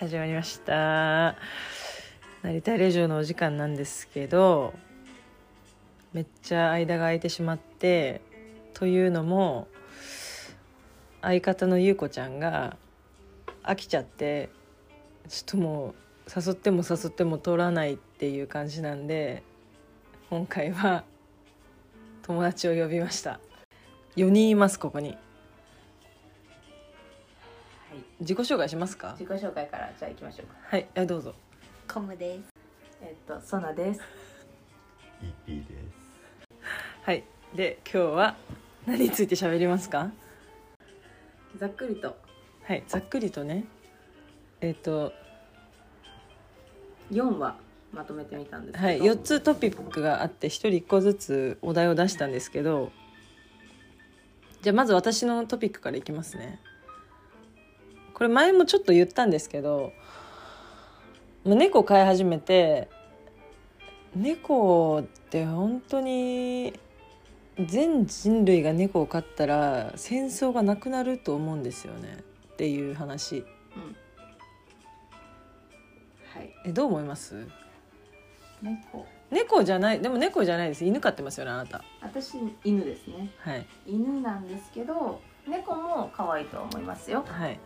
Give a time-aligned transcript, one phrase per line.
[0.00, 1.36] 始まりました。
[2.40, 4.72] 成田レジョのお時間なんですけど
[6.14, 8.22] めっちゃ間が空いてしまって
[8.72, 9.68] というのも
[11.20, 12.78] 相方の優子ちゃんが
[13.62, 14.48] 飽きちゃって
[15.28, 15.94] ちょっともう
[16.34, 19.42] 誘っても誘っても通らないっていう感じなんで
[20.30, 21.04] 今回は
[22.22, 23.38] 友達を呼びました。
[24.16, 25.18] 4人いますここに、
[28.20, 29.16] 自己紹介しますか？
[29.18, 30.54] 自己紹介からじゃあ行きましょうか。
[30.62, 30.86] はい。
[30.96, 31.34] あどうぞ。
[31.92, 32.50] コムです。
[33.02, 34.00] えっと、ソナです。
[35.46, 36.58] EP です。
[37.02, 37.24] はい。
[37.54, 38.36] で今日は
[38.86, 40.10] 何について喋りますか？
[41.56, 42.16] ざっくりと。
[42.64, 42.84] はい。
[42.86, 43.64] ざっくりとね。
[44.60, 45.12] えっ、と
[47.10, 47.56] 4話
[47.92, 49.00] まとめてみたんですけど、はい。
[49.00, 52.92] 4つトピックがあって1人1個ずつお題を出したんですけど。
[54.62, 56.60] じゃあまず私のトピックからいきますね
[58.20, 59.94] これ前もちょっと言ったんですけど
[61.42, 62.90] まあ猫飼い始めて
[64.14, 66.78] 猫って本当に
[67.58, 72.18] 全人類が猫を飼ったら戦争がなくなると思うんですよね
[72.52, 73.44] っていう話うん
[76.34, 77.46] はい、えどう思います？
[78.60, 79.06] 猫。
[79.30, 82.34] 猫じゃないでも猫じゃないです犬飼ってますよねあなた私
[82.64, 83.30] 犬ですね。
[83.38, 87.24] はい犬なんですけど、猫も可愛いと思いますよ。
[87.26, 87.60] はいはい。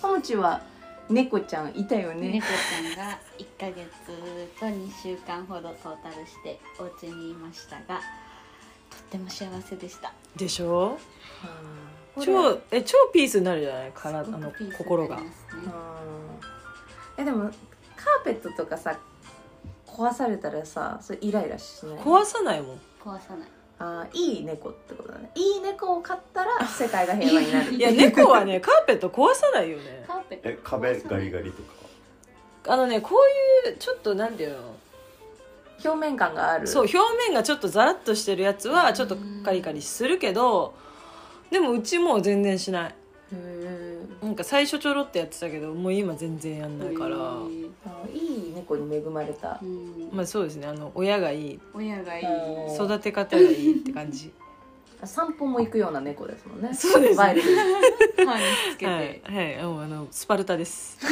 [0.00, 0.60] コムチは
[1.08, 2.28] 猫ちゃんいたよね。
[2.30, 3.88] 猫ちゃんが1ヶ月
[4.58, 8.00] と2週間ほどトータルしてお家にいましたが
[8.90, 10.12] とっても幸せでした。
[10.36, 10.96] でしょ？
[12.16, 15.16] うん超え超ピースになるじゃないからあの心が。
[15.16, 15.22] ね
[17.16, 17.22] うん。
[17.22, 18.98] えでもカーペットとかさ
[19.86, 21.96] 壊されたらさそれイライラしない？
[21.98, 22.62] 壊さない。
[22.62, 23.48] もん壊さない
[23.82, 25.30] あーいい猫ってことだね。
[25.34, 30.04] いい猫を飼ったら世界が平和になるいや猫はねカーペット壊さないよね。
[30.06, 32.74] カーペットえ壁ガリガリとか？
[32.74, 33.16] あのねこ
[33.66, 34.58] ういうちょっとなんていうの？
[35.82, 36.66] 表面感がある。
[36.66, 40.74] そう表面がちょっとザラッとしてるやつはちょっとカリカリするけど
[41.50, 42.94] でもうちもう全然しない。
[44.22, 47.16] なんか最初ちょろってやってたけどもう今全然やんないから。
[48.14, 48.19] い
[48.76, 49.58] い猫に恵まれた。
[49.62, 50.10] うん。
[50.12, 50.66] まあそうですね。
[50.66, 51.60] あの親がいい。
[51.74, 52.26] 親がいい。
[52.26, 52.74] うん。
[52.74, 54.32] 育て方がいいって感じ。
[55.04, 56.74] 散歩も行くような猫ですもんね。
[56.74, 57.18] そうですね。
[57.18, 57.48] ワイに歯
[58.38, 59.22] につけて、はい、
[59.56, 60.98] はい、もうあのスパルタです。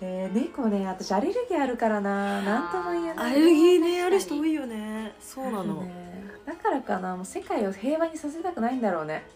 [0.00, 2.40] えー、猫ね私アレルギーあるからな。
[2.42, 5.12] 何とも言えないアレルギーねある人多いよね。
[5.20, 6.24] そうなの、ね。
[6.46, 7.16] だからかな。
[7.16, 9.26] もう世界を平和にさせたくないんだろうね。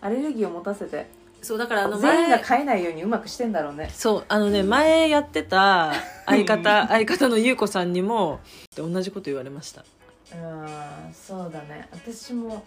[0.00, 1.06] アレルギーを持たせて
[1.42, 3.90] そうだからあの全員が前飼えないようにうまくしてんだろうね。
[3.92, 5.92] そうあのね前やってた
[6.24, 8.40] 相方相方の優子さんにも
[8.76, 9.84] 同じこと言われました。
[10.34, 11.88] うんそうだね。
[11.90, 12.64] 私も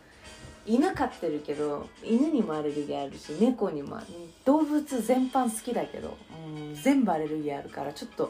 [0.66, 3.98] 犬飼ってるけど犬にもアレルギーあるし猫にも。
[3.98, 4.08] ある
[4.44, 8.30] 動物全般好きだけど、うん、全部アレルギーあるからちょっと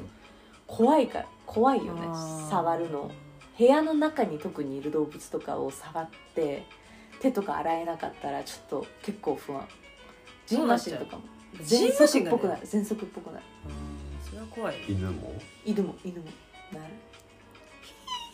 [0.67, 2.01] 怖いから怖いよね。
[2.05, 2.50] あー。
[2.51, 3.11] 触るの。
[3.57, 6.66] 部屋の中に特にいる動物とかを触って
[7.22, 9.66] 手とか洗えなかったらちょっと結構不安
[10.47, 11.23] ジンマシンとかも。
[11.63, 12.38] ジン喘マシンがね。
[12.38, 13.44] 息っぽくなる喘息っぽくなる
[14.28, 14.75] それは怖い。
[14.88, 15.33] 犬も？
[15.66, 16.25] 犬も犬も。
[16.73, 16.85] なる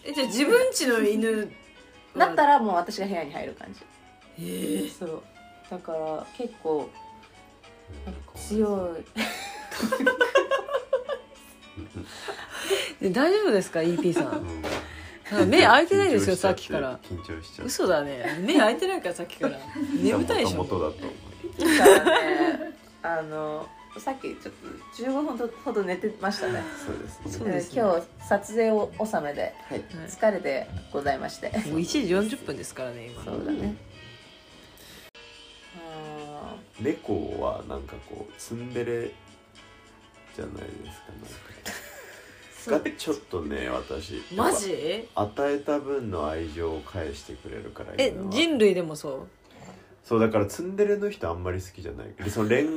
[0.04, 1.52] えじゃあ自分家の犬
[2.18, 3.82] だったらもう私が部屋に入る感じ。
[4.40, 5.24] ええそう。
[5.70, 6.90] だから結構
[8.36, 9.04] 強い。
[13.02, 14.40] で大丈夫ですか？EP さ
[15.40, 15.50] うん。
[15.50, 17.00] 目開いてないですよさっきから。
[17.00, 18.40] 緊張しちゃって嘘だね。
[18.46, 19.58] 目開いてないからさっきから。
[20.02, 20.58] 眠たいでしょ。
[20.58, 20.98] 元々だと。
[21.08, 24.54] 思うねあのさっきちょっ
[24.96, 26.64] と15分ほど寝てましたね。
[26.86, 27.32] そうですね。
[27.32, 27.82] そうですね。
[27.82, 29.84] 今日撮影を納めではい。
[30.08, 31.50] 疲れてございまして。
[31.50, 32.00] もう1時
[32.38, 33.76] 40分ですからね今そうだね。
[35.76, 39.12] あ猫はなんかこうツンデレ
[40.36, 42.86] じゃないですかなんか。
[42.86, 44.24] がちょっとね私。
[44.36, 45.10] マジ？
[45.16, 49.28] 与えた分の愛情を返してくれるからえ人類でもそう？
[50.04, 52.14] そうだからツンデレの人あんまり好きじゃない。
[52.18, 52.68] でその恋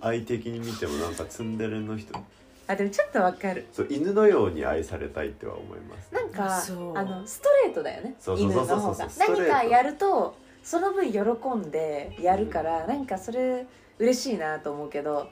[0.00, 2.14] 愛的に見てもなんかツンデレの人。
[2.14, 2.22] ー
[2.66, 3.66] あでもちょっとわかる。
[3.72, 6.14] そう犬のように愛されたいっては思います。
[6.14, 6.96] なんかそう。
[6.96, 8.14] あのストレートだよね。
[8.20, 8.94] そうそう犬のそうそう。
[8.94, 9.08] 方が。
[9.18, 11.20] 何かやるとその分喜
[11.68, 13.66] んでやるから、なんかそれ
[14.00, 15.28] 嬉しいなと思うけど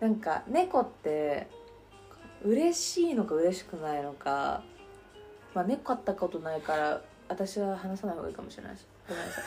[0.00, 1.46] なんか猫って
[2.42, 4.62] 嬉しいのか嬉しくないのか
[5.54, 9.44] まあ猫飼ったことないから私は話さない方がいいかもしれないですごめんなさい。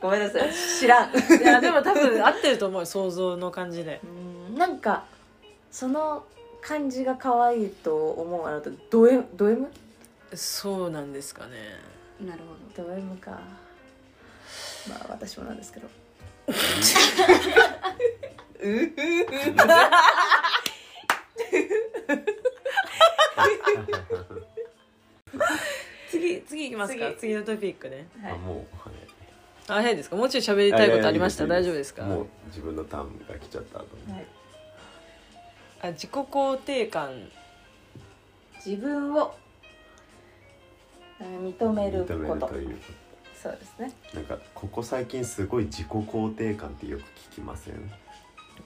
[0.00, 0.52] ごめんなさい。
[0.78, 1.10] 知らん。
[1.10, 1.14] い
[1.44, 4.00] やでも多分合ってると思うよ想像の感じで。
[4.04, 4.06] う
[4.52, 4.56] ん。
[4.56, 5.02] なんか
[5.72, 6.24] その
[6.60, 9.66] 感じが可愛いと思うあなたド M ド M
[10.34, 11.50] そうなんですかね。
[12.24, 12.38] なる
[12.76, 13.40] ほド M か。
[14.88, 15.88] まあ私もなんですけど
[26.10, 27.06] 次次いきますか。
[27.12, 27.16] 次。
[27.18, 28.08] 次のトピックね。
[28.22, 28.32] はい。
[28.32, 28.66] あもうはい。
[29.68, 30.16] あ早いですか。
[30.16, 31.44] もうちょい喋りたいことありました？
[31.44, 32.02] いやいやいい大丈夫ですか？
[32.02, 34.26] もう自分のターンが来ちゃったと思はい。
[35.82, 37.10] あ自己肯定感。
[38.64, 39.34] 自分を
[41.20, 42.78] うん認める認めことるという
[43.40, 43.92] そうですね。
[44.12, 47.02] なんかここ最近すごい自己肯定感ってよく
[47.32, 47.74] 聞きません？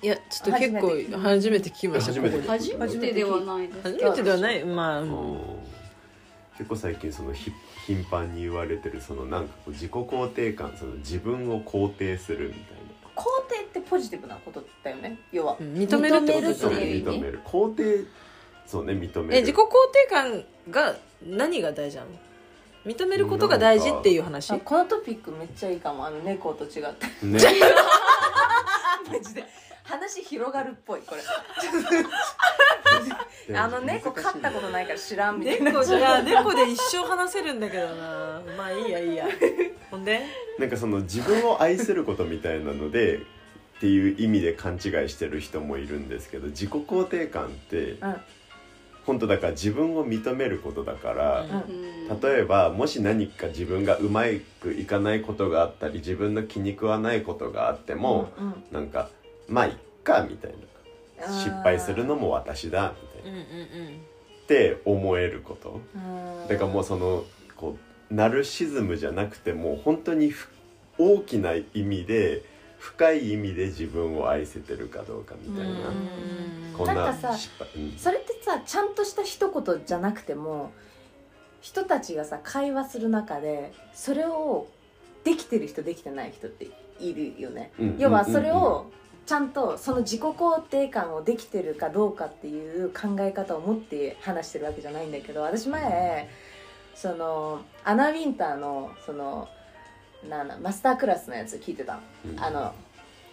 [0.02, 2.12] いやちょっと結構初めて聞きました。
[2.12, 2.58] 初めてここで。
[2.58, 4.64] 初めてではないです初めてではない。
[4.64, 5.08] まあ、うん。
[5.08, 5.38] うん
[6.56, 7.52] 結構最近そのひ
[7.86, 12.84] 頻繁に言われてるそのなんかこう自己肯定感その自分を肯定するみたい
[13.16, 15.56] 肯定ってポジティブなことだよね要は。
[15.60, 16.76] うん認めるってこと認めるですよね。
[16.78, 18.08] 認める肯定
[18.66, 19.62] そうね認めるえ自己肯
[19.92, 22.08] 定感が何が大事なの？
[22.86, 24.50] 認めることが大事っていう話？
[24.50, 26.06] あこのトピックめっちゃいいかも。
[26.06, 27.06] あの猫と違って。
[27.26, 27.40] ね。
[29.10, 29.44] マジで
[29.84, 31.20] 話広がるっぽいこれ。
[33.56, 35.70] あの猫飼ったことないから知らんみたいな。
[35.72, 38.42] 猫じゃ猫で一生話せるんだけどな。
[38.56, 39.26] まあいいやいいや。
[39.90, 40.22] ほんで？
[40.58, 43.20] なんかその自分を愛することみたいなのでっ
[43.80, 48.16] ていう意味で勘違いしてる人もいるんですけど自己肯定感ってうん。
[49.04, 51.50] 本当だから自分を認めることだから、うん。
[51.50, 52.20] うん。
[52.22, 54.22] 例えばもし何か自分がうま
[54.62, 58.64] くいかないことがあったり自分の気に食わないことがあっても、うんうん。
[58.72, 59.10] なんか
[59.48, 60.56] まあいっかみたいな。
[61.26, 65.80] 失敗するのも私だみたいな、って思えること。
[65.94, 67.24] うんだからもうその
[67.56, 67.78] こ
[68.10, 70.50] うナルシズムじゃなくてもう本当にふ
[70.98, 72.42] 大きな意味で
[72.78, 77.96] 深い意味で自分を愛せてるかどうかみたいな、うんこんななんかさ失敗、うん。
[77.96, 80.72] それってさちゃんとした一言じゃなくても
[81.62, 84.66] 人たちがさ会話する中でそれを
[85.22, 86.68] できてる人できてない人って
[87.00, 87.96] いるよね、うん。
[87.98, 88.90] 要はそれを
[89.26, 96.28] ちゃんとその自己肯定感をできてるかどうかっていう考え方を持って話してるわけじゃないんだけど私前
[96.94, 99.48] そのアナ・ウィンターのその
[100.28, 102.00] なんだマスタークラスのやつ聞いてたの。
[102.30, 102.40] うん。
[102.40, 102.74] あの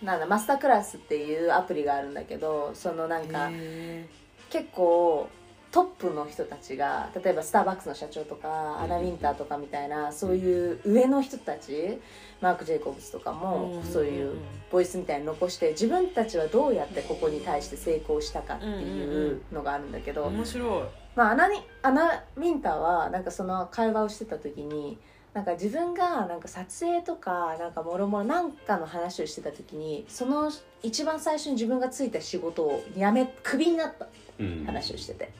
[0.04, 4.08] なんだマスタークラスっていうアプリがあるんだけどそのなんかへ
[4.50, 5.30] 結構
[5.72, 12.00] トップの人たちが例えばスターバックスの社長とかアナ・ウィンターとかみたいなそういう上の人たち
[12.42, 14.38] マーク・ジェイコブスとかーもそういう
[14.70, 20.84] ボイスみたいに残して自分たちはどうやってここに対して成功したかっていうのがあるんだけど、面白い。
[21.16, 24.98] まあ、アナにアナ・ウィンターはなんかその会話をしてた時に
[25.34, 30.52] なんか自分がなんか撮影とかなんかもろもろなんかの話をしてた時にその
[30.84, 34.08] 一番最初に自分がついた仕事を辞めクビになった。
[34.40, 34.64] うん。
[34.66, 35.32] 話をしてて。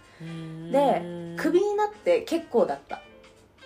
[0.72, 3.02] ででクビになって結構だった。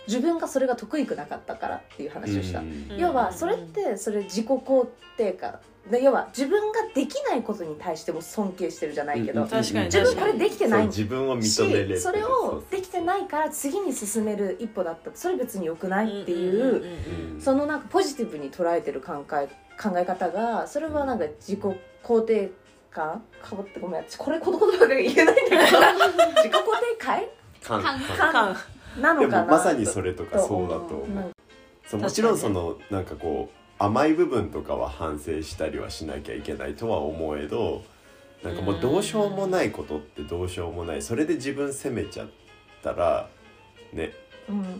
[0.07, 2.95] 自分がそれが得意くなかったからっていう話をした、うん。
[2.97, 4.87] 要はそれってそれ自己肯
[5.17, 5.51] 定感。
[5.51, 5.59] で
[5.91, 11.97] 要は自分ができないことに対しても尊敬してるじゃないけど、うん確かに自分これできてない自分を認めれる。
[11.97, 15.11] しそれをできてないから次に進める一歩だった。
[15.13, 19.47] それ別に良くないっていう,、うんそのなんかポジティブに捉えてる考え
[19.81, 21.59] 考え方がそれはなんか自己
[22.03, 22.51] 肯定
[22.91, 23.21] 感？
[23.43, 24.01] かぶってごめん。
[24.01, 25.57] 私これこの言葉が言えないんだけど。
[25.61, 27.81] 自己肯定感。
[27.81, 27.99] 感。
[28.31, 28.57] 感。
[29.01, 29.41] なのかな？
[29.43, 31.31] もまさにそれとかとそうだと思う、うん。
[31.85, 37.83] そうもちろんそのなんかこう甘い部分とかは反省したりはしなきゃいけないとは思えど
[38.43, 41.01] なんかもうどうしようもないことってどうしようもない。
[41.01, 42.27] それで自分責めちゃっ
[42.83, 43.27] たら
[43.91, 44.11] ね。
[44.47, 44.77] うんうんうんうん。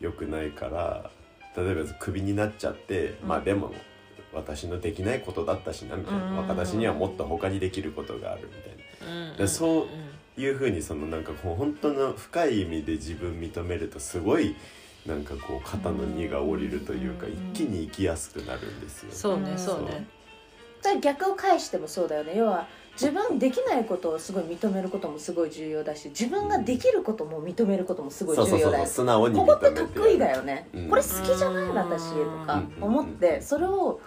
[0.00, 1.10] 良くないから
[1.56, 3.28] 例えばクビになっちゃって、うん。
[3.28, 3.72] まあでも
[4.32, 9.36] 私のできないことだったしなみたいな、うん私にはもっと他にできることがあるみたいな。
[9.36, 9.88] でそ
[10.36, 14.54] ういうふうにそのなんかこう本当の深い意味で自分認めるとすごい
[15.06, 17.32] なんかこう肩の荷が下りるというかうん。
[17.32, 19.12] 一気に生きやすくなるんですよ。
[19.12, 19.58] そうねうん。
[19.58, 20.06] そうね。
[20.82, 22.36] だ逆を返してもそうだよね。
[22.36, 30.88] 要は自分できないことをすごい認めることもすごい重要だし自分ができることも認めることもすごいそうそうそう重要だよ素直にここって得意だよね、うん。
[30.90, 34.00] これ好きじゃない私とか思ってそれを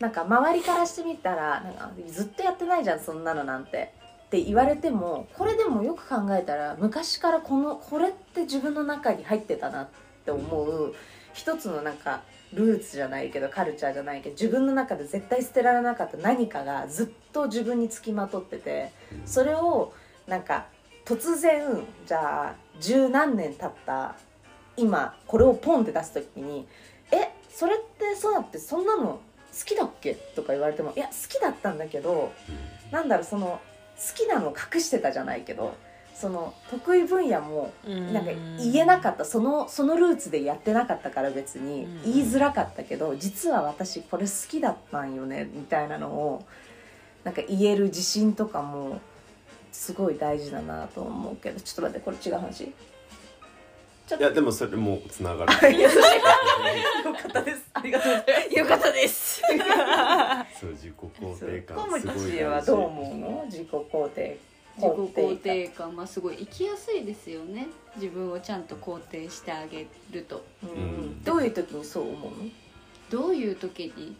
[0.00, 3.92] なんか周りからしてみたらなんかずっとやってないじゃんそんなのなんて。
[4.24, 9.92] って言われてもこれでもよく考えたら昔からこのこれって自分の中に入ってたなって
[10.30, 10.94] 思う
[11.32, 19.92] 一つのなんかルーツじゃないけどカルチャーじゃないけど自分の中で絶対捨てられなかった何かがずっと自分につきまとっててうんそれを
[20.28, 20.66] なんか
[21.04, 24.14] 突然じゃあ十何年経った
[24.76, 26.66] 今これをポンって出す時に
[27.12, 29.20] 「えそれってそうだってそんなの好
[29.64, 32.32] きだっけ?」とか言われても「いや好きだったんだけど
[32.90, 33.60] なんだろうその
[33.96, 35.74] 好きなのを隠してたじゃないけど
[36.14, 38.12] その得意分野もうん。
[38.12, 39.24] なんか言えなかった。
[39.24, 41.84] そのそのルーツでやってなかったから別に。
[41.84, 42.02] うん。
[42.04, 46.44] 言いづらかったけど実は私これ好きだったんよねみたいなのを
[47.24, 49.00] なんか言える自信とかも
[49.72, 51.60] すごい大事だなと思うけど。
[51.60, 52.72] ちょっと待ってこれ違う話。
[54.06, 55.52] いやでもそれもつながる。
[55.80, 57.70] よかったです。
[57.72, 58.58] ありがとうございます。
[58.58, 59.40] よかったです。
[60.60, 63.44] そう自己肯定感すごいチはどう思うの？
[63.46, 64.38] 自己肯定
[64.76, 67.66] 自己肯定感まあすごい生きやすいですよね。
[67.96, 70.44] 自分をちゃんと肯定してあげると。
[70.62, 70.70] うん。
[70.70, 72.36] うんどういう時にそう思うの？
[73.10, 74.16] どういう時に？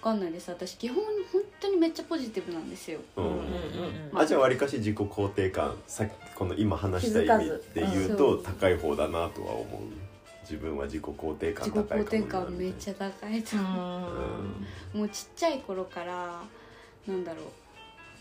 [0.00, 0.50] 分かんないです。
[0.50, 3.00] 私基本本当にめっちゃポジティブなんですよ。
[3.16, 3.24] うん。
[3.24, 3.34] うんう
[4.14, 9.66] んあじゃあわりかし自己肯定感さっきこの今話した意味で言う気づと高い方だなとは思う？
[10.42, 13.60] 自分は自己肯定感自己高い肯定かもな感めっちゃ高いとう。
[13.60, 14.08] 思
[14.94, 16.42] う、もうちっちゃい頃から
[17.06, 17.46] なんだろう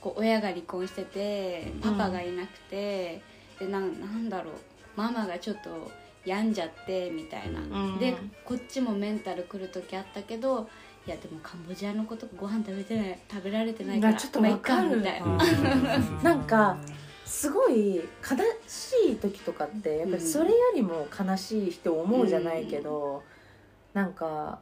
[0.03, 1.79] こう親が離婚しててうん。
[1.79, 3.22] パパがいなくて、
[3.57, 4.53] でなんなんだろう。
[4.98, 5.89] ママがちょっと
[6.25, 7.98] 病んじゃってみたいな、ん。
[8.00, 10.67] でこっちもメンタルくる時あったけど
[11.07, 14.93] いやでもカンボジアの子とかご飯食べてない食べられてないからなちょっとわかる。
[14.93, 15.38] っみたいな、うん。
[16.24, 16.77] なんか
[17.25, 18.03] すごい悲
[18.67, 23.24] しい時とかってやっぱりそれよりも悲しい人思うじゃないけど、
[23.93, 24.60] なんか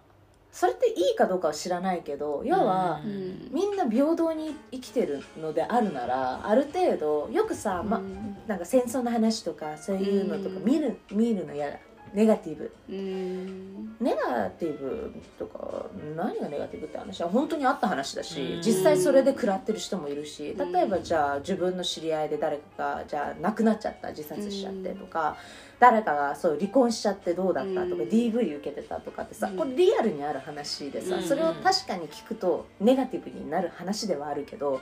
[0.52, 3.50] それっていいかどうかは知らないけど要は、うん。
[3.52, 8.38] みんな平等に生きてるのであるならある程度よくさ、ま、うん。
[8.48, 10.66] なんか戦争の話とかそういうのとかうん。
[10.66, 11.78] 見る見るの嫌だ。
[12.14, 12.74] ネガティブ。
[12.90, 13.96] うん。
[14.02, 15.86] ネガティブとか
[16.18, 17.22] 何がネガティブって話？
[17.22, 18.62] は本当にあった話だしうん。
[18.62, 20.72] 実際それで食らってる人もいるしうん。
[20.74, 25.38] 例えばじゃあ自分の知り合いで誰かがじゃあ亡くなっちゃった自殺しちゃってとか
[25.82, 28.10] 誰かがそう離婚しちゃってどうだったとかうん。
[28.10, 29.58] DV 受けてたとかってさうん。
[29.58, 31.24] これリアルにある話でさうん。
[31.24, 34.80] それを確かに聞くとネガティブになる話ではあるけど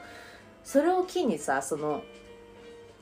[0.65, 2.03] それを機にさその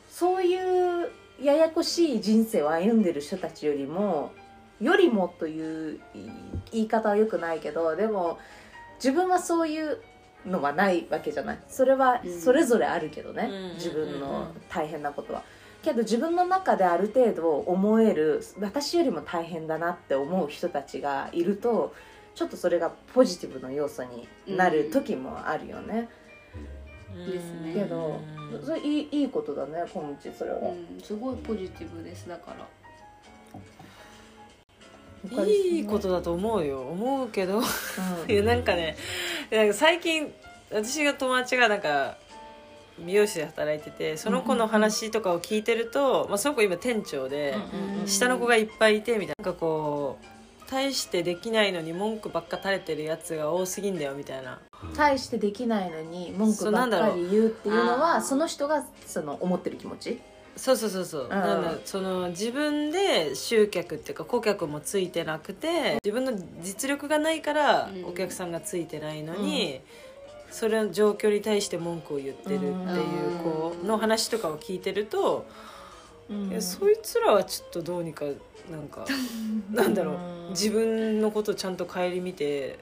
[0.08, 1.10] そういう
[1.42, 4.32] ややこしい人生を歩んでる人たちよりも
[4.80, 6.00] よりもという
[6.72, 8.38] 言い方はよくないけどでも
[8.98, 9.98] 自分はそういう
[10.46, 11.60] のはないわけじゃない。
[11.68, 12.40] それはうん。
[12.40, 13.74] それぞれあるけどね、うん。
[13.74, 15.42] 自分の大変なことは。
[15.82, 21.94] けど自分の中である程度思える私よりも大変だなって思う人たちがいると
[22.36, 26.08] ちょっとそれがポジティブの要素になる時もあるよね、
[27.26, 28.22] ですねけど
[28.64, 32.68] それいいいいことだね今日それは、うんすごいポジティブですだから。
[35.46, 36.82] いいことだと思うよ。
[36.82, 37.58] 思うけど。
[37.58, 37.64] うん。
[38.32, 38.96] いやなんかね
[39.52, 40.32] なんか最近
[40.72, 42.18] 私が友達がなんか
[43.00, 49.46] 美容師で働いててその子の話とかを聞いてると、まあ、その子今店長で、うんうん下の子がいっぱいいてみたいな。
[49.46, 50.26] なんかこう
[50.70, 54.60] 大してできないのに文句ばっか垂れてるやつが多すぎんだよみたいな。
[54.96, 60.20] 大してできないのに文句ばっかり言うっていうのはその人がその思ってる気持ち？
[60.58, 68.06] そうそうそうそう、なんだその自分で集客っていうか顧客もついてなくて自分の実力がないからうん。
[68.06, 69.82] お客さんがついてないのに、
[70.52, 72.74] それの状況に対して文句を言ってるっていう
[73.44, 75.46] 子の話とかを聞いてると、
[76.30, 78.26] いやそいつらはちょっとどうにか
[78.70, 79.06] なんか
[79.72, 80.50] なんだろう。
[80.52, 82.80] 自分のことをちゃんと顧みて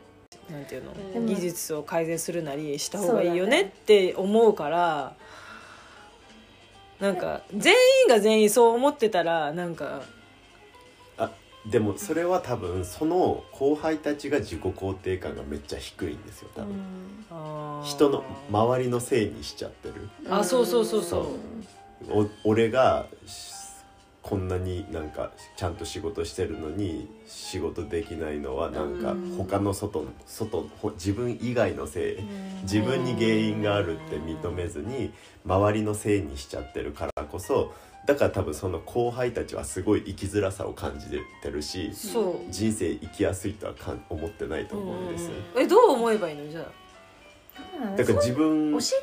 [0.50, 3.70] なんていうの、うん技術を改善するなりした方がいいよねね。
[3.70, 5.16] って思うから
[7.00, 10.02] なんか全員が全員そう思ってたらなんかあ
[11.70, 20.10] でもそれは多分その後輩たちが自己肯定感がめっちゃ低いんですよ多分、人の周りのせいにしちゃってる。
[20.30, 21.28] あそうそうそうそう。
[22.12, 23.56] お俺がし
[24.26, 29.36] こんなになんかちゃんと仕事してるのに仕事できないのはなんかうん。
[29.38, 32.18] 他の外の外ほ自分以外のせい
[32.64, 35.12] 自分に原因があるって認めずに
[35.46, 37.72] 周りのせいにしちゃってるからこそ
[38.06, 41.08] だから多分その後輩たちはすごい生きづらさを感じ
[41.42, 42.52] てるしそう。
[42.52, 45.32] 人生生きやすいとはかん思ってないと思うんですよ。
[45.58, 46.50] えどう思えばいいの？
[46.50, 46.64] じゃあ。
[46.64, 48.96] うんだから自分教えて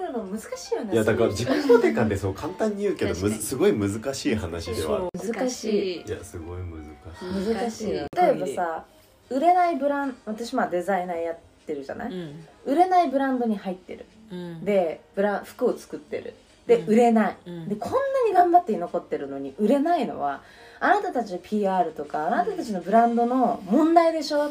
[0.00, 4.96] あげるの難しいよねいやだから自己そういう人肯定感ってそう簡単に言うけどむすごい難しい話では。
[4.96, 5.64] ある難し
[5.96, 6.02] い。
[6.02, 6.84] いやすごい難
[7.18, 7.54] しい。
[7.54, 8.84] 難しい例えばさ
[9.28, 12.46] 売れないブラン私まあデザイナーやってるじゃない、うん。
[12.64, 14.06] 売れないブランドに入ってる。
[14.30, 14.64] うん。
[14.64, 16.34] でブラ服を作ってる
[16.70, 16.88] で、うん。
[16.88, 17.36] 売れない。
[17.46, 17.68] うん。
[17.68, 17.98] でこんな
[18.28, 20.42] に頑張って残ってるのに売れないのは
[20.78, 24.50] あなたたちの PR とかあなたたちのブランドの問題でしょ？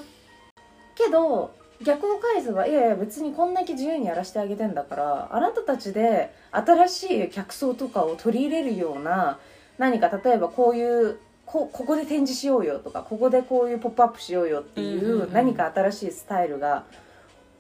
[0.96, 9.40] けど逆を返せばいやいや別にこんだけ自由にやらせてあげてんだからあなたたちで新しい客層とかを取り入れるような
[9.78, 16.84] 何か例えばこういうこここで展示しようよとかここでこういうポップアップしようよっていう何か新しいスタイルが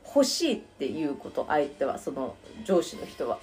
[0.06, 2.36] 欲しいっていうこと相手はその
[2.66, 3.39] 上司の人は。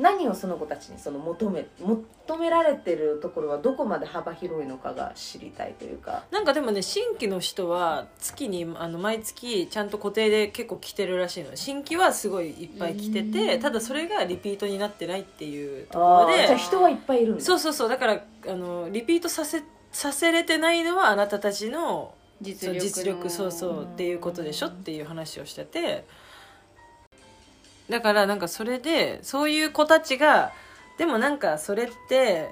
[0.00, 6.24] 何をその子たちにその求め求められてるところはどこまで幅広いのかが知りたいというか。
[6.30, 11.50] なんかでもね新規の人は月にあの毎月ちゃんと固定で結構来てるらしいの。
[11.54, 16.46] 新規はすごいいっぱい来ててただそれがリピートになってないっていうところで。
[16.46, 17.44] じゃあ人はいっぱいいるんだ。
[17.44, 26.06] そうそうそうだからあのリピートさせさせれてないのはあなたたちの実力の実力そうそうっていうことでしょっていう話をしてて
[27.90, 30.52] だからなんかそれでそういう子たちが
[30.98, 32.50] でもなんかそれって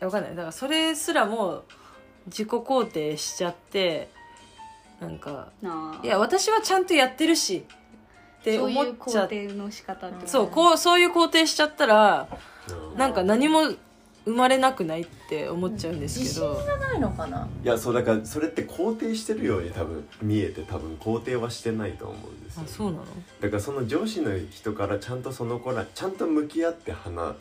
[0.00, 0.30] わかんない。
[0.30, 1.64] だからそれすらも
[2.26, 4.08] 自己肯定しちゃって
[5.00, 5.48] なんか
[6.02, 7.64] いや私はちゃんとやってるし
[8.40, 12.28] って思っちゃそういう肯定の仕方そうこうそういう肯定しちゃったら
[12.92, 13.60] うんなんか何も
[14.26, 17.48] 生まれなくないって思っちゃうんですけど、ないのかな？
[17.62, 22.62] いやそうだからそれって肯定してるように多分見えて多分肯定はしてないと思うんですよ。
[22.66, 23.04] あそうなの？
[23.40, 27.36] だからその上司の人からちゃんとその子らちゃんと向き合って話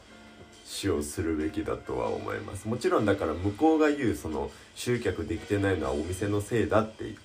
[0.89, 2.67] をするべきだとは思います。
[2.67, 7.15] もちろんだから向こうが言うその集客できてないのはお店のせいだって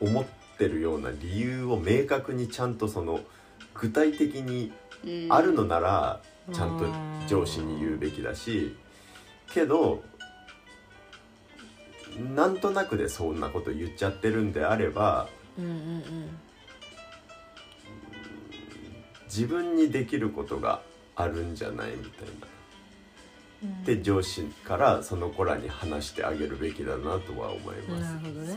[0.00, 0.24] 思っ
[0.58, 3.20] てるような理由を明確にちゃんとその
[3.74, 4.72] 具体的に
[5.04, 6.20] うんあるのなら
[6.52, 6.86] ちゃんと
[7.28, 8.76] 上司に言うべきだし
[9.52, 10.02] けど
[12.34, 16.02] なんとなくでそんなこと言っちゃってるんであればうんうん
[19.26, 20.82] 自分にできることが
[21.16, 23.84] あるんじゃないみたいな。
[23.86, 28.02] で上司からその子らに話してあげるべきだなとは思います。
[28.02, 28.56] なるほどね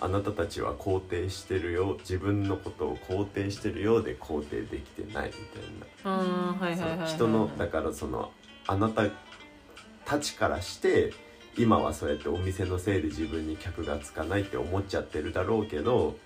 [0.00, 6.16] あなたたちは肯定してるよ自分のことを肯定してるようで肯定できてないみたい
[6.98, 7.06] な。
[7.06, 8.30] 人のだからその
[8.66, 9.04] あなた
[10.04, 11.12] たちからして
[11.56, 16.16] 今はそうやってお店のせいで自分に客がつかないって思っちゃってるだろうけど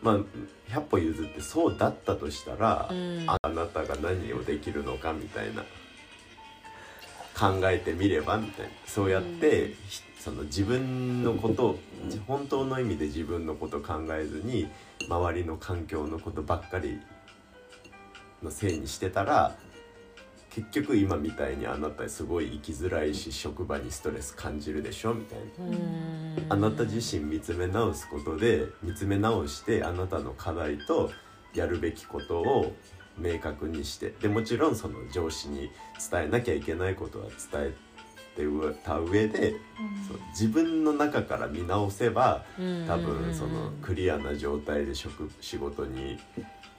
[0.00, 0.16] まあ
[0.70, 3.24] 100歩譲ってそうだったとしたら、うん。
[3.28, 5.62] あなたが何をできるのかみたいな
[7.42, 11.78] 考えてみればみたいなそうやって、ひその自分のことを
[12.28, 14.68] 本当の意味で自分のこと考えずに
[15.08, 17.00] 周りの環境のことばっかり
[18.40, 19.56] のせいにしてたら
[20.50, 25.44] 結局今みたいにあなたすごい生きづらいし職場にストレス感じるでしょみたいな。
[25.66, 31.10] うんあなた自身見つめ直すことで見つめ直してあなたの課題と
[31.54, 32.74] やるべきことを
[33.18, 34.14] 明確にして。
[34.20, 35.70] でもちろんその上司に
[36.10, 37.72] 伝えなきゃいけないことは伝えて
[38.82, 39.50] た上で、
[40.08, 42.46] そう自分の中から見直せば
[42.86, 46.18] 多分そのクリアな状態で職仕事に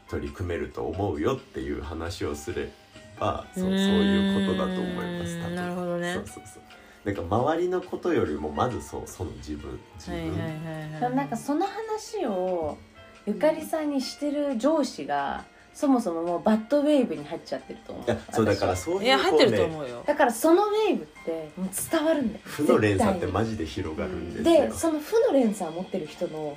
[0.10, 2.72] 取り組めると思うよっていう話をすれ
[3.20, 5.56] ばそうそういうことだと思います多分。
[5.56, 6.14] なるほどね。
[6.16, 6.64] そうそうそう。
[7.06, 11.10] なんか周りのことよりもまずそうその自分自分、はいはいはいではい。
[11.12, 12.80] もなんかその話を
[13.28, 18.06] ゆかりさんにしてる上司がそもそももうバッドウェーブに入っちゃってると思う。
[18.06, 20.04] いやそうだからそういういや入ってるとこ思うよ。
[20.06, 24.56] だからそのウェーブってもう伝わるんだよ負の連鎖ってマジで広がるんですに。
[24.56, 26.56] よでその負の連鎖を持ってる人の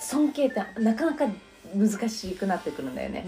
[0.00, 1.26] 尊敬ってなかなか
[1.74, 3.24] 難しくなってくるんだよね。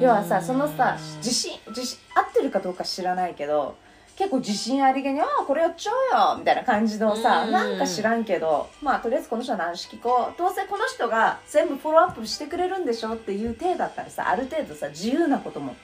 [0.00, 3.76] 要はさそのさ自信自信合ってるかどうか知らないけど
[4.16, 7.52] 結構自信ありげに「ああこれやっちゃうよ」みたいな感じのさうん。
[7.52, 10.38] なんか知らんけどまあとりあえずこの人の話聞こう。
[10.38, 15.74] どうせこの人が全部フォローアップしてくれるんでしょっていう体だったらさある程度さ自由なことも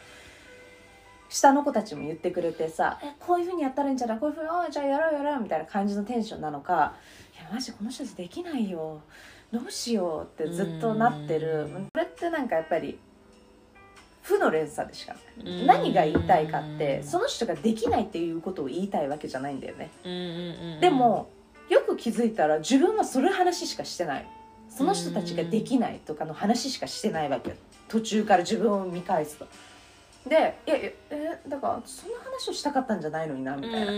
[1.29, 4.19] 下の子たちも言ってくれてさ「えこういうふうにやったらいいんじゃない？
[4.19, 6.95] こういうふうにああじゃあやろうやろう」みたいな感じのテンションなのか
[7.35, 9.01] 「いやマジこの人たちできないよ。
[9.53, 11.65] どうしよう」ってずっとなってる。
[11.65, 11.85] うん。
[11.93, 12.99] これってなんかやっぱり
[14.23, 15.23] 負の連鎖でしかない。
[15.47, 15.67] うん。
[15.67, 19.91] 何が言いたいかってその人ができないっていうことを言いたいわけじゃないんだよね。
[20.81, 21.29] でも
[21.69, 24.27] よく気づいたら自分はそれ話しかしてない。
[24.69, 27.57] その人たちができないとかの話しかしてないわけ
[27.89, 29.47] 途中から自分を見返すと。
[30.29, 33.93] で「いやいやえだからそんな話をしたかったんじゃないのにな」みたいな、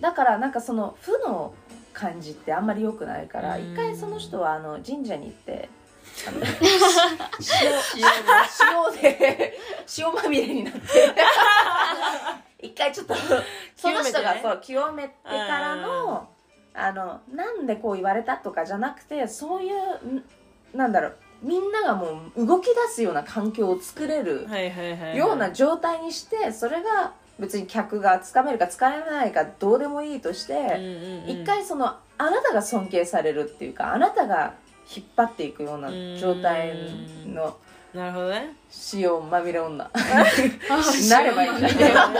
[0.00, 1.52] だからなんかその負の
[1.92, 3.72] 感じってあんまり良くないからうん。
[3.72, 5.68] 一回その人はあの神社に行って
[6.28, 6.40] あの
[8.92, 9.58] 塩塩で
[9.98, 10.80] 塩まみれになって
[12.60, 13.14] 一回ちょっと
[13.76, 16.28] その人がそう清めてからの
[16.74, 20.24] あのなんでこう言われたとかじゃなくてそういうん
[20.74, 24.46] なんだろうみんながもう動き出すような環境を作れる
[25.16, 34.54] ような状態にしてそれが別に客がつかめるかつかめないかどうでもいいとして、一回そのあなたが尊敬されるっていうかあなたが
[34.94, 36.74] 引っ張っていくような状態
[37.26, 37.56] の
[37.94, 38.56] なるほどね。
[38.94, 39.84] 塩まみれ女。
[41.10, 42.10] なればいいんじゃないま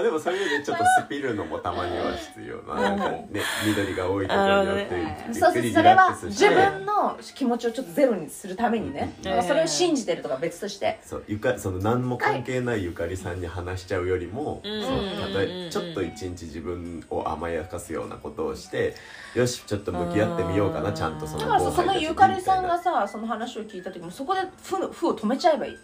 [0.00, 9.42] あ、でももそういう意味でちょっとスピるのもたまには必要ななんかね緑が多いところによってそうそうくりリラッそれはクスして自分の気持ちをちょっとゼロにするためにね、うん。
[9.42, 14.82] それを信じてるとか別として、そうゆかその何も関係ないゆかりさんに話しちゃうよりも、うん。
[14.82, 18.94] そううんたとえちょっと一日自分を甘やかすようなことをして
[19.34, 25.76] よしちょっと向き合ってみようかなちゃんとそのだからさその後輩たちにゆかりさんみがさその話を聞いた時もそこで負の負を止めちゃえばいい、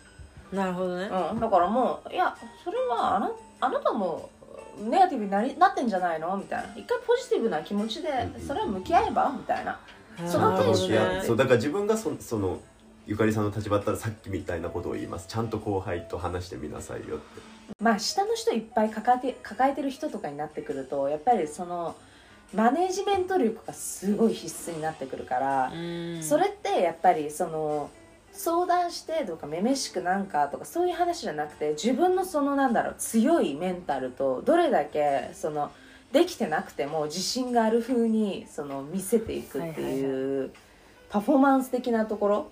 [0.55, 1.05] なるほどね。
[1.05, 3.31] うん、だからもういやそれはあな
[3.63, 4.29] あなたも
[4.77, 6.37] ネガティブになりなってんじゃないの？
[6.37, 6.75] みたいな。
[6.75, 9.33] 一回ポジティブな気持ちでうんそれは向き合えば？
[9.37, 9.79] みたいな。
[10.27, 12.59] そのテンションそうだから自分がそその
[13.07, 15.29] ゆかりさんの立場だったらさっきみたいなことを言います。
[15.29, 17.25] ちゃんと後輩と話してみなさいよって。
[17.81, 21.95] まあ下の人いっぱい抱えて抱えてる人とかになってくるとやっぱりその
[22.55, 26.23] マネージメント力がすごい必須になってくるから、うん。
[26.23, 27.91] それってやっぱりその
[28.33, 35.71] 相談してとかめめしくなんかとかそういう話じゃなくて自分のそのなんだろう強いメンタルとどれだけその
[36.13, 40.51] できてなくても自信がある風にその見せていくっていう
[41.11, 42.51] パフォーマンス的なところ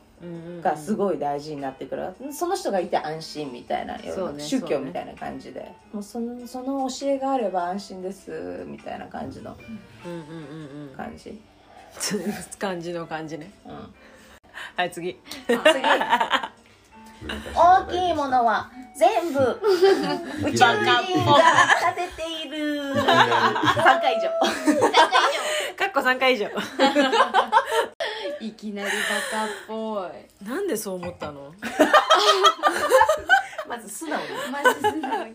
[0.63, 3.99] がすいごい大事になってくる、その人がいて安心みたいな、
[4.39, 5.73] 宗教みたいな感じで。
[5.93, 9.57] もうそのその教えがあれば安心ですみたいな感じの
[10.05, 10.95] うんうんうんうん。
[10.95, 11.41] 感じ、
[12.59, 13.51] 感じの感じね。
[13.65, 13.95] うん、
[14.77, 15.19] はい次。
[15.47, 15.57] 次。
[17.55, 19.61] 大きいものは全部
[20.43, 21.15] 宇宙人が立
[21.95, 22.95] てている。
[22.95, 23.05] 3
[24.01, 24.31] 回以上。
[25.77, 26.49] かっこ3回以上。
[28.41, 30.49] いきなりバカっぽい。
[30.49, 31.53] なんでそう思ったの？
[33.69, 34.27] まず素直に。
[34.51, 35.35] マジ素直に。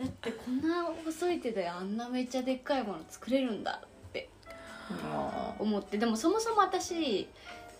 [0.00, 4.30] だってこんな細い手であんなめっちゃでっかいもの作れるんだって。
[5.58, 5.98] 思って。
[5.98, 7.28] でもそもそも私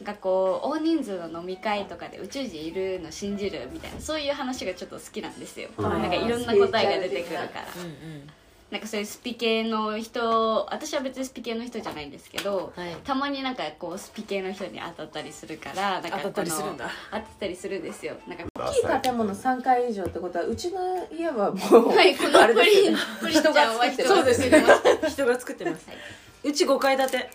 [0.05, 5.85] なんかこう大人数の飲み会とかで宇宙人いるの信じるみたいなそういう話がちょっと好きなんですよ、うん。
[5.85, 6.29] なんかい。
[6.29, 7.67] ろんな答えが出てくるから。
[7.77, 8.31] うんうん。
[8.71, 12.95] なんかそういうスピ系の人私は別にスピ系の人じゃないんですけどはい。
[13.03, 16.91] たまになんかこうスピ系の人に当たったりするからなんか当たったりするんだ。
[17.11, 18.15] 当たったりするんですよ。
[18.29, 24.43] なんか大きい建物3階以上ってことはうちの家はもう、 はいこのプリンプリンちゃんは人そうです。
[24.47, 24.67] よよ
[25.09, 25.89] 人が作ってます。
[25.89, 25.99] はい。
[26.45, 27.31] うち5階建て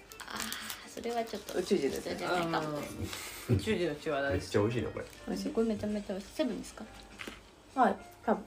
[0.93, 2.15] それはちょっと宇宙人ですね。
[2.15, 3.07] 人じゃないかもですね。
[3.49, 5.05] 宇宙人の血はめっちゃ美味しいなこれ。
[5.05, 6.85] これめちゃめちゃ美味しいセブンですか？
[7.75, 8.43] はい多分。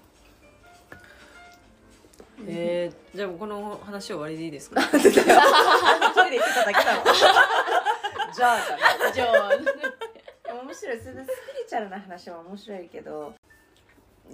[2.46, 4.80] えー、じゃあもうこの話終わりでいいですか？
[4.82, 9.50] トイレ行ってただけだろじゃあじゃねじゃあ。
[10.62, 11.00] 面白い。
[11.00, 11.32] それでスピ
[11.64, 13.34] リチュアルな話は面白いけど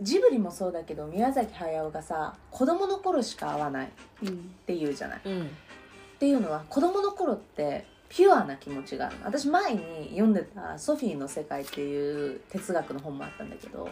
[0.01, 3.91] ジブリもそうだけど宮崎駿がさ子供の頃しか会わないっ
[4.23, 5.21] うんて言うじゃない。
[5.25, 5.43] うん。
[5.47, 5.49] っ
[6.19, 9.17] ていうのは子供の頃ってピュアな気持ちがある。
[9.25, 13.89] 私前に読んでた「ソフィーの世界」っていう哲学の本もあったんだけど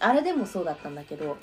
[0.00, 1.38] あれでもそうだったんだけど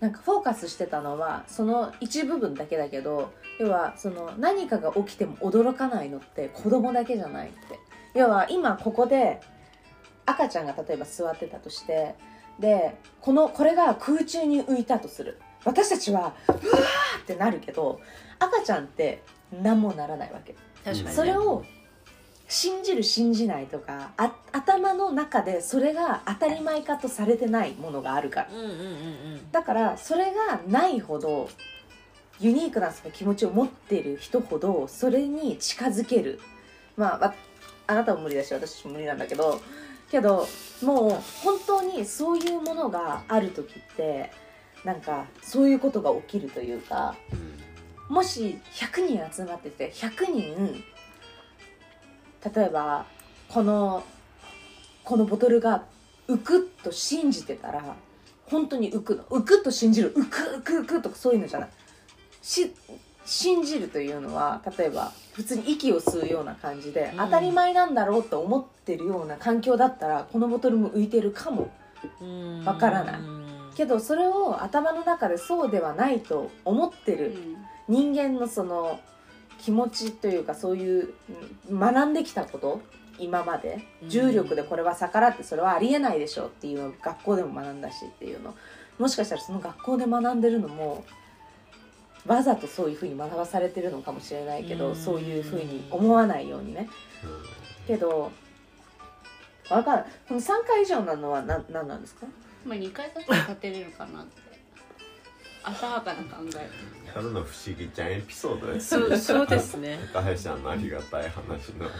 [0.00, 7.78] なんかフォーカスしてたのはその一部分だけだけど要はその何かが起きても驚かないのって子供だけじゃないって。
[8.14, 9.40] 要は今ここで
[10.24, 12.14] 赤ちゃんが例えば座ってたとして
[12.58, 15.38] でこのこれが空中に浮いたとする。
[15.64, 18.00] 私たちはうわーってなるけど
[18.38, 20.54] 赤ちゃんって何もならないわけ。
[20.84, 21.64] 確かに、ね、それを
[22.48, 28.48] 信じる信じないとかあ頭の中でそれが当たり前かとされてないものがあるから。
[28.50, 28.70] うんうんうんう
[29.36, 29.50] ん。
[29.50, 31.48] だからそれがないほど
[32.40, 36.40] ユニークなその気持ちを持っている人ほどそれに近づける。
[36.96, 37.34] まあわ
[37.86, 39.60] あなたも無理だし私も無理なんだけど。
[40.10, 40.46] けど
[40.82, 41.10] もう
[41.42, 44.30] 本当にそういうものがある時って
[44.84, 47.16] なんかそういうことが起きるというか
[48.08, 50.84] もし100人集まってて100人
[52.54, 53.06] 例えば
[53.48, 54.04] この
[55.04, 55.84] このボトルが
[56.28, 57.96] 浮くと信じてたら
[58.46, 59.24] 本当に浮くの。
[59.24, 60.14] 浮くと信じる。
[60.14, 61.68] 浮く浮く浮くとかそういうのじゃない。
[62.42, 62.72] し
[63.24, 67.18] 信じるというのは例えば普通に息を吸うような感じで、うん。
[67.18, 71.70] 当たり前なんだろうと思ってるような環境だったらこのボトルも浮いてるかも。
[72.20, 72.64] うん。
[72.64, 73.20] わからない。
[73.20, 77.34] うんけどそれを頭の中でそうではないと思ってる
[77.88, 79.00] 人間のその
[79.58, 81.14] 気持ちというかそういう
[81.68, 82.80] うん学んできたこと
[83.18, 84.08] 今までうん。
[84.08, 88.54] 重力でこれは逆らってそれはありえないでしょっていうのを学校でも学んだしっていうの。
[88.98, 91.04] もしかしたらその学校で学んでるのも
[92.26, 94.96] わざとそういうふうに学ばされてるのかもしれないけどうん。
[94.96, 96.88] そういうふうに思わないようにね。
[97.86, 98.32] けど
[99.70, 100.04] わかる。
[100.28, 102.26] この3回以上なのは何何なんですか？
[102.64, 104.42] まあ2回だったら立てれるかなって。
[105.66, 106.70] 浅はかな考え
[107.14, 110.00] ただの不思議ちゃんエピソードですそうそうですね。
[110.12, 111.88] 高橋さんのありがたい話の。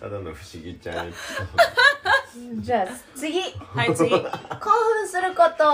[0.00, 3.42] ただの不思議ちゃんエピソーじゃあ次。
[3.42, 4.10] はい次。
[4.10, 5.64] 興奮すること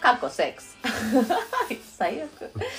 [0.00, 0.78] かっこセックス。
[1.98, 2.30] 最悪。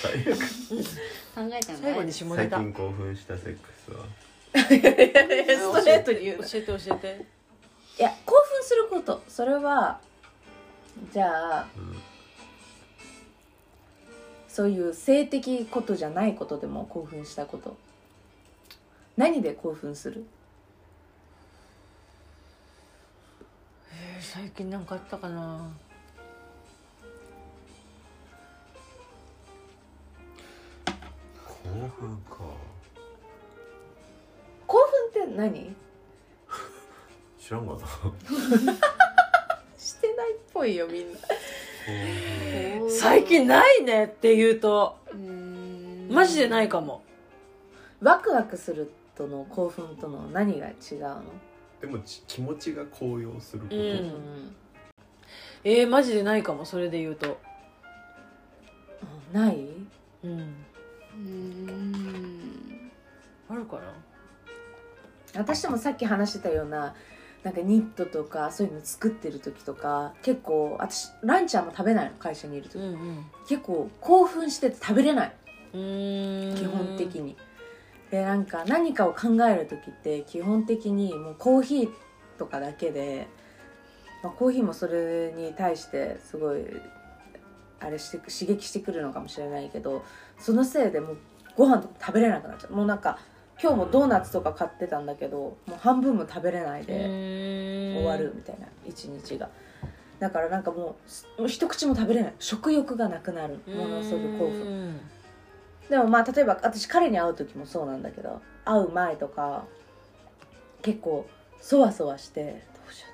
[0.01, 0.39] 最悪。
[0.39, 2.55] 考えたの最後に下ネタ。
[2.55, 4.05] 最近興奮したセックスは？
[4.55, 4.59] ス
[5.81, 6.39] トレートに言う。
[6.39, 7.25] な教えて教えて。
[7.99, 9.21] いや興奮すること。
[9.27, 9.99] それは
[11.11, 12.01] じゃあうん
[14.53, 17.75] そういう性的ことじゃないことでも興奮したこと。
[19.17, 20.23] 何で興奮する？
[23.91, 25.71] えー最近なんかあったかな。
[31.45, 32.37] 興奮か。
[34.67, 34.77] 興
[35.13, 35.75] 奮って何？
[37.39, 37.79] 知らんがな
[39.77, 41.17] してないっぽいよみんな
[43.03, 45.15] 最近ないねって言うとう
[46.13, 47.03] マジでないかも。
[48.01, 51.23] ワクワクするとの興奮との何が違うの、
[51.81, 54.55] でもち気持ちが高揚すること、うん
[55.65, 57.37] えー、マジでないかもそれで言うと。
[59.33, 59.67] ない？
[60.23, 60.31] うん。
[60.31, 62.91] うーん。
[63.49, 63.81] あるかな？
[65.35, 66.95] 私でもさっき話してたような
[67.43, 73.25] なんかニットとかそういうの作ってる時とか結構私ランチャーも食べないの会社にいる時、うんうん。
[73.47, 75.35] 結構興奮してて食べれない。
[75.73, 77.35] 基本的に。
[78.11, 81.89] でなんか何かを考える時って基本的にもうコーヒー
[82.37, 83.27] とかだけで、
[84.23, 86.63] まあ、コーヒーもそれに対してすごい
[87.79, 90.05] あれしてく刺激してくるのかもしれないけど
[90.37, 91.17] そのせいでもう
[91.57, 92.73] ご飯とか食べれなくなっちゃう。
[92.73, 93.17] もうなんか
[93.63, 99.49] 今日もドーナツとか買ってたんだけどもう半分も食べれないで終終わるみたいな一日が。
[100.19, 102.33] だからなんかもうすもう一口も食べれない。
[102.39, 103.59] 食欲がなくなる。
[103.67, 104.51] ものすごく興奮。
[104.51, 104.99] 奮
[105.89, 109.63] でもまあ例えば私彼に会う時もそうなんだけど会う前とか
[110.81, 111.25] 結構
[111.61, 113.07] そわそわしてどうしよ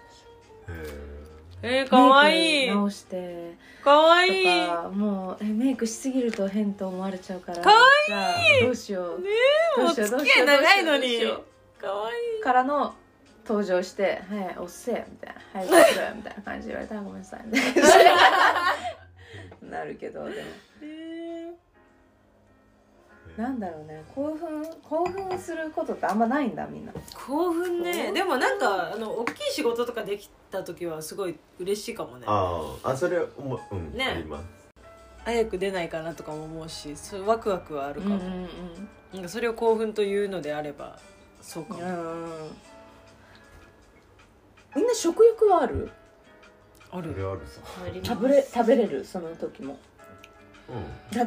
[0.68, 1.19] うどうしよへ
[1.62, 3.56] えー、かわういい直して。
[3.84, 4.42] かわとい。
[4.42, 7.62] いかもうえメイクしすぎると変と思われちゃうから。
[7.62, 9.30] かわじゃあどうしよう、ね
[9.78, 11.20] どもう付き合い長いのに。
[11.80, 12.44] かわいい。
[12.44, 12.96] からの
[13.50, 17.74] 登場して「はいおっせえ」みたいな「はい作る」みたいな感じで言われたらごめんなさいみたい
[19.72, 20.48] ななるけどでも。
[20.84, 21.19] え
[23.40, 24.04] なんだろうね。
[24.14, 26.92] 興奮興奮することってあんまないんだみんな。
[26.92, 28.12] ー興奮ね。
[28.12, 32.26] でもなんかあの大きい仕事とかできた時はすごい嬉しいかもね。
[32.28, 34.04] あああそれは思ううん、ね。
[34.04, 34.46] あります。
[35.24, 38.50] 早く出ないかなとかも思うしそうワクワクはあるかも、うんうん
[39.14, 41.00] なんかそれを興奮というのであれば
[41.42, 42.52] そうかも、うん
[44.76, 45.90] みんな食欲はある？
[46.92, 47.10] ある。
[47.12, 47.62] あるさ。
[48.04, 49.06] 食べれ食べれる？
[49.06, 49.74] その時も。
[49.74, 49.80] うん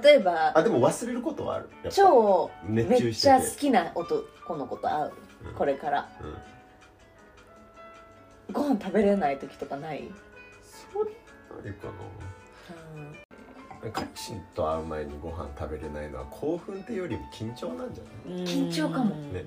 [0.02, 1.68] 例えばあでも忘れることはある。
[1.82, 5.12] やっぱ超めっちゃ好きな男の子と会う。
[5.48, 5.54] うん。
[5.54, 6.08] これから。
[8.48, 8.54] うん。
[8.54, 10.10] ご飯食べれない時とかない？
[10.92, 11.10] それ
[11.50, 11.92] あれかな。
[13.92, 18.44] 彼氏と会う前にご飯食べれないのは興奮っていうよりも緊張なんじゃない？
[18.44, 19.16] 緊張かも。
[19.32, 19.44] ね。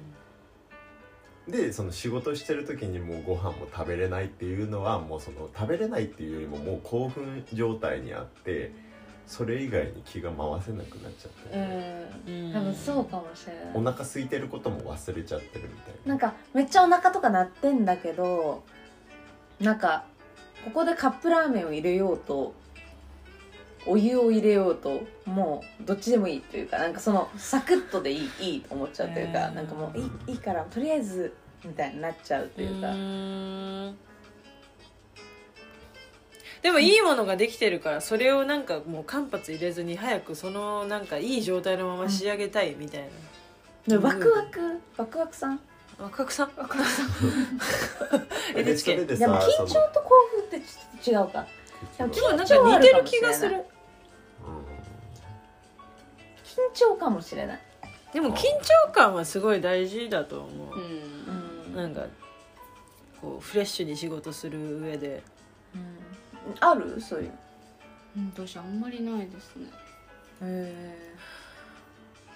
[1.47, 8.71] でその仕事してる時にもうご飯も食べれないっていうのはもうその食べれないっていうよりももう興奮状態にあって
[9.27, 12.31] それ以外に気が回せなくなっちゃって。
[12.31, 12.53] る、うん。
[12.53, 13.93] 多分そうかもしれおない。
[13.93, 16.09] 腹空いてることも忘れちゃってるみたいな。
[16.09, 18.63] なんかめっちゃお腹とか鳴ってんだけど
[19.59, 20.05] なんか
[20.63, 22.53] ここでカップラーメンを入れようと
[23.87, 29.55] お湯を入れようともうどっちでもいいというかなんかそのサクッとでいいいいと思っちゃうというか、うん。
[29.55, 31.33] なんかもういいいいからとりあえず
[31.63, 33.95] みたいになっちゃうというか、ん
[36.65, 43.07] でもいいものができてるからそれをなんかもう間髪入れずに早くそのなんかいい状態のまま仕上げたいみたい
[43.87, 44.81] でワクワク？
[44.97, 45.59] ワクワクさん？
[45.99, 46.51] な若くさん？
[46.57, 47.07] 若くさん。
[48.55, 50.61] で NHK ででもさ緊張と興奮って
[51.03, 51.45] ち違うか。
[51.99, 53.63] でもなんか似てる気がする。
[56.43, 57.59] 緊張かもしれない、
[58.11, 60.79] でも緊張感はすごい大事だと思う。
[60.79, 61.75] う、ん。
[61.75, 62.07] なんか
[63.21, 65.21] こうフレッシュに仕事する上で。
[65.29, 65.34] うん
[66.59, 66.99] ある？
[67.01, 67.31] そういう。
[68.17, 69.67] うん私あんまりないですね。
[70.41, 70.95] へ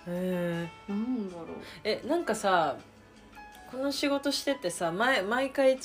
[0.08, 1.45] へえなんだろう。
[1.84, 2.78] えなんかさ
[3.72, 5.76] この仕事しててさ毎毎回違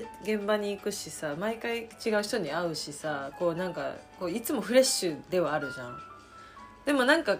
[0.00, 5.98] う現場に行くしさ毎回違う人に会うしさこうなんかこういつもフレッシュではあるじゃん。
[6.84, 7.38] でもなんか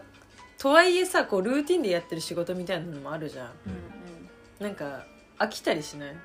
[0.56, 3.46] とはいえさこうルーティンでやってる仕事みたいなのもあるじゃん。
[3.46, 4.64] うん。
[4.64, 5.04] なんか
[5.38, 6.16] 飽きたりしない？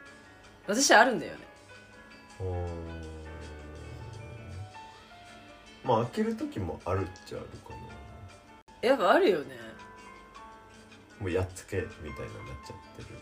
[0.67, 1.39] 私はあるんだよね。
[2.41, 2.92] うん
[5.83, 7.73] まあ開ける時もあるっちゃあるか
[8.81, 8.87] な。
[8.87, 9.45] やっぱあるよね。
[11.19, 13.19] もうやっつけみたいなのになっちゃってる。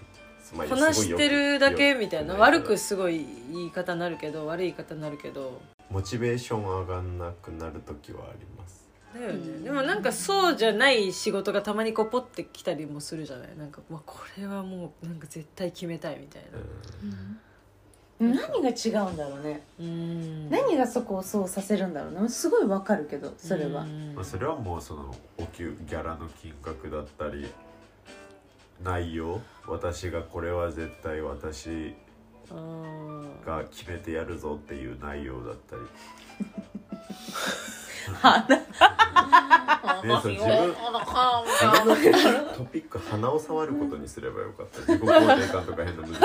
[0.55, 2.33] まあこなしてるだけみたいな。
[2.33, 5.61] よ悪くすごい言い方になるけど悪い言い方になるけど。
[5.89, 8.89] モチベーション上がんなくなる時はあります。
[9.13, 13.57] だよね、うんでもなんかそうじゃない仕事がたまにこうポッてきたりもするじゃない。
[13.57, 16.57] なんか、まあ、これはもうなんか絶対決めたいみたいな。
[16.57, 17.39] うん
[18.21, 19.61] 何が違うんだろうね。
[19.79, 20.49] うん。
[20.49, 22.29] 何がそこをそうさせるんだろうね。
[22.29, 23.81] すごいわかるけどそれは。
[23.81, 24.13] うん。
[24.15, 27.47] まあ、それはもうそのお給ギャラの金額だったり
[28.83, 31.95] 内容私がこれは絶対私
[33.45, 35.81] が決めてやるぞっていう内容だったり。
[40.01, 41.93] ね、そう自分自分
[42.33, 44.79] のトピック鼻を触ることにすればよかった。
[44.79, 46.19] 自己肯定感とか変な難し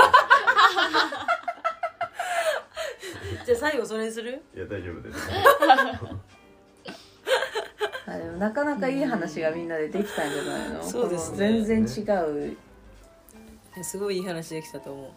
[3.46, 4.42] じゃあ最後それにする？
[4.54, 5.18] いいや大丈夫です。
[8.08, 10.82] あでもなかなかいい話がみんなでできたんじゃないの？
[10.82, 11.48] そうですね。
[11.48, 12.08] この全然違
[12.46, 12.48] う。
[12.48, 15.08] いやすごいいい話できたと思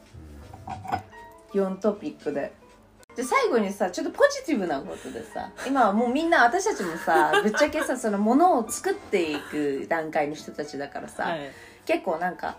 [1.53, 1.57] う。
[1.57, 2.51] 4トピックで。
[3.15, 11.51] で最後にさちょっとポジティブなことでさ今はもうみんな私たちもさ ぶっちゃけさそのものを作っていく段階の人たちだからさ、はい。
[11.85, 12.57] 結構なんか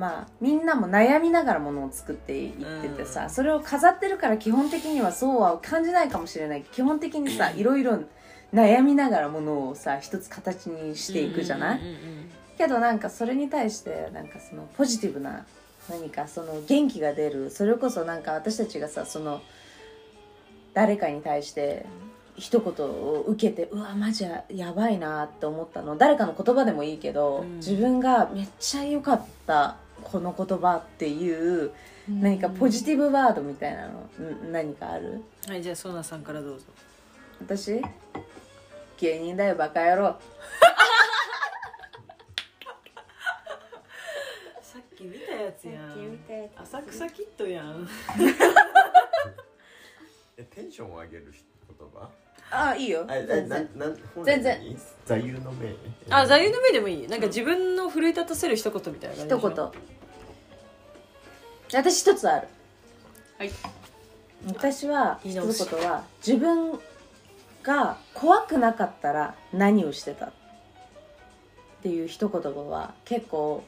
[0.00, 3.30] まあみんなも悩みながらものを作っていっててさ、うん。
[3.30, 8.00] それを飾ってるから基本的にはそうは感じないかもしれない基本的にさいろいろ
[8.54, 11.80] 悩みながらものをさ一つ形にしていくじゃない、
[12.56, 15.44] けどなんかそれに対してなんかそのポジティブな
[15.90, 19.42] 何かその元気が出るそれこそなんか私たちがさその
[20.72, 21.84] 誰かに対して
[22.36, 27.56] 一言を受けてうわマジややばいなって思ったの誰かの言葉でもいいけど、うん。
[27.56, 31.72] 自分がめっちゃ良かったこの言葉っていう
[32.08, 34.00] 何かポジティブワードみたいなの
[34.48, 35.22] ん何かある？
[35.46, 36.64] はいじゃあソナさんからどうぞ。
[37.40, 37.80] 私？
[38.98, 40.16] 芸人だよバカ野郎。
[44.62, 46.18] さっき見たやつやん。
[46.26, 47.88] て浅草キッドやん。
[50.36, 51.32] えテンションを上げる
[51.78, 52.10] 言葉？
[52.50, 53.06] あいいよ。
[53.08, 53.14] あ
[54.24, 54.58] 全然。
[55.06, 55.74] 座右の銘？
[56.10, 57.06] あ座右の銘でもいい。
[57.06, 59.68] なんか自分の奮い立たせる一言みたいな感じ一言。
[61.72, 62.48] 私一つある。
[63.38, 63.50] はい。
[64.48, 66.78] 私は一言は自分
[67.62, 70.26] が怖くなかったら何をしてた？
[70.26, 70.32] っ
[71.82, 73.62] ていう一言葉は結構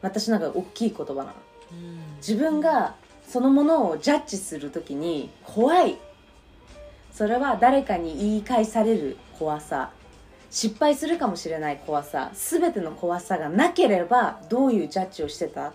[0.00, 1.32] 私なんか大きい言葉なの。
[1.72, 2.16] うん。
[2.16, 2.94] 自分が
[3.28, 5.98] そのものをジャッジするときに怖い
[7.12, 9.90] それは誰かに言い返される怖さ。
[10.50, 12.30] 失敗するかもしれない怖さ。
[12.34, 15.72] 全ての怖さがなければどういうジャッジをしてたっ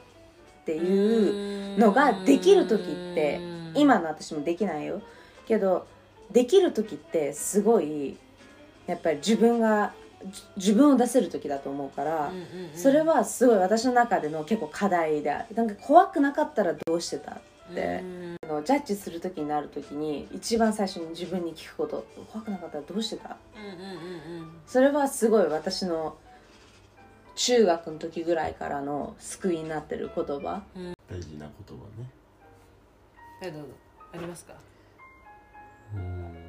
[0.65, 3.39] ていうのができる時って
[3.75, 5.01] 今の私もできないよ。
[5.47, 5.87] けど
[6.31, 8.17] できる時ってすごい
[8.85, 9.93] やっぱり自分が
[10.25, 12.31] じ自分を出せる時だと思うから、
[12.75, 15.55] それはすごい私の中での結構課題である。
[15.55, 17.37] なんか怖くなかったらどうしてた？
[17.69, 22.05] あのジャッジする時になる時に一番最初に自分に聞くこと。
[22.31, 23.37] 怖くなかったらどうしてた？
[24.65, 26.15] それはすごい私の
[27.35, 30.63] 中学の時ぐらいからの救いになってる言葉。
[31.09, 32.09] 大事な言葉ね。
[33.41, 33.67] はいどうぞ。
[34.13, 34.53] ありますか？
[35.95, 36.46] うん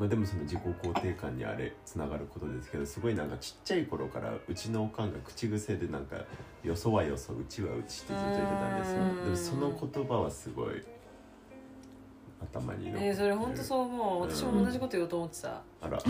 [0.00, 6.16] まあでもその自己肯定感にあれつながることですけどすごいなんかちっちゃい頃からうちのおかんが口癖でなんか
[6.64, 9.02] 「よそはよそうちはうち」ってずっと言ってたんですよ。
[9.02, 9.24] うん。
[9.24, 10.82] でもその言葉はすごい
[12.40, 14.22] 頭にえー、それ本当そう思う。
[14.22, 15.62] 私も同じこと言おうと思ってた。
[15.82, 16.00] あら。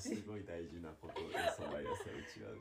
[0.00, 2.56] すごい大事なことよそはよそうちはう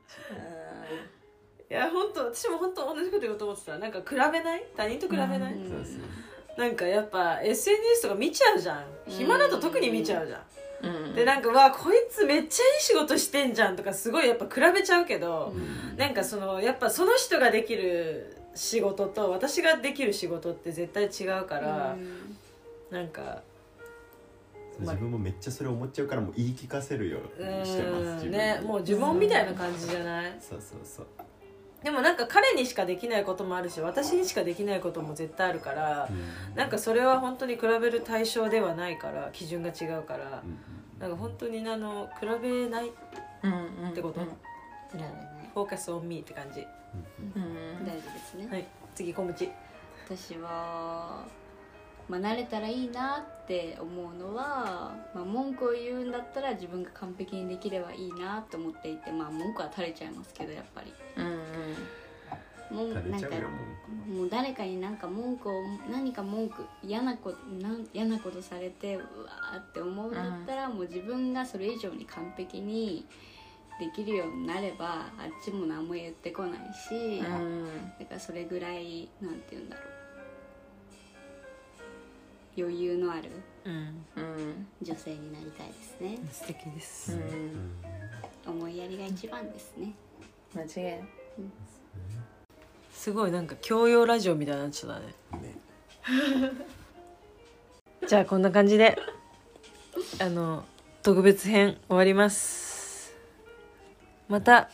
[1.68, 1.72] ち。
[1.72, 3.80] いや本当私も本当同じこと言おうと思ってた。
[3.80, 4.68] なんか比べない？
[4.78, 5.70] 他人と比べない、うん。
[5.70, 6.02] そうそう
[6.60, 8.84] なんかやっぱ SNS とか見ちゃうじゃん。
[9.08, 11.16] 暇だと特に見ちゃうじゃん、うん。
[11.16, 15.54] でなんかわあこいつめっちゃいい仕事してんじゃんとかすごいやっぱ比べちゃうけど、
[15.96, 21.96] なんかそのやっぱその人ができる仕事と私ができる仕事って絶対違うから、
[22.92, 23.42] なんか
[24.82, 28.14] 自分もめっちゃそれ思っちゃうからもう言い聞かせるようにしてますうん。
[28.16, 30.38] 自分にねもう呪文みたいな感じじゃない？
[30.42, 31.08] そうそうそう
[31.84, 36.10] でもなんか彼にしかできないこともあるし私にしかできないことも絶対あるから、
[36.56, 40.44] なんかそれは本当に比べる対象ではないから基準が違うから、
[41.00, 42.92] なんか本当にあの比べない
[43.44, 43.52] うん
[43.84, 44.28] うんってことうん。
[45.54, 46.66] フォーカスオンミーって感じ。
[47.36, 47.86] うん。
[47.86, 48.68] 大事ですね、はい。
[48.96, 49.34] 次小道
[50.06, 51.26] 私は、
[52.08, 60.94] まあ、慣れたらいいなって思うのは、まあ、文句を言うんだったら自分が完璧にできればいいなと思っていてまあ文句は垂れちゃいますけどやっぱり。
[61.18, 61.39] うん
[62.72, 63.48] 文垂れなんかも
[64.10, 65.54] うもう誰かになんか文句を
[65.92, 73.06] 何か文句嫌なことなん嫌なことされてうわーって思うんだったら、もう自分がそれ以上に完璧に
[73.80, 77.66] できるようになればあっちも何も言ってこないし、うん。
[78.00, 79.86] だからそれぐらいなんて言うんだろう。
[82.58, 83.30] 余裕のある
[83.64, 84.06] うん。
[84.18, 84.68] うん。
[84.82, 86.18] 女性になりたいですね。
[86.32, 87.14] 素敵です、
[88.46, 88.52] うん。
[88.52, 89.94] 思いやりが一番ですね。
[90.54, 91.04] 間違いない
[93.00, 95.06] すごいなんか教養ラジオみたいになっちゃったね。
[95.42, 96.52] ね。
[98.06, 98.98] じゃあこんな感じで
[100.20, 100.66] あの
[101.02, 103.16] 特別編終わります。
[104.28, 104.70] また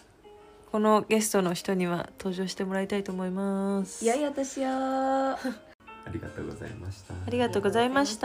[0.72, 4.04] このゲストの人には登場してもらいたいと思います。
[4.04, 5.38] いやいや私よ あ
[6.12, 7.14] りがとうございました。
[7.14, 8.14] ありがとうございました